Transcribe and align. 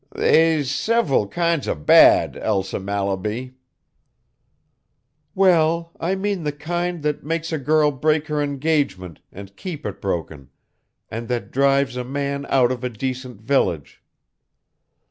"They's 0.15 0.71
several 0.71 1.27
kinds 1.27 1.67
of 1.67 1.85
'bad,' 1.85 2.35
Elsa 2.35 2.79
Mallaby." 2.79 3.53
"Well, 5.35 5.91
I 5.99 6.15
mean 6.15 6.41
the 6.43 6.51
kind 6.51 7.03
that 7.03 7.23
makes 7.23 7.51
a 7.53 7.59
girl 7.59 7.91
break 7.91 8.25
her 8.25 8.41
engagement 8.41 9.19
and 9.31 9.55
keep 9.55 9.85
it 9.85 10.01
broken, 10.01 10.49
and 11.11 11.27
that 11.27 11.51
drives 11.51 11.97
a 11.97 12.03
man 12.03 12.47
out 12.49 12.71
of 12.71 12.83
a 12.83 12.89
decent 12.89 13.41
village." 13.41 14.01